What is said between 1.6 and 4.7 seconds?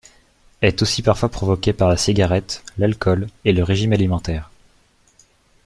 par la cigarette, l'alcool, et le régime alimentaire.